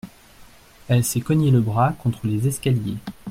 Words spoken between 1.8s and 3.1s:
contre les escaliers.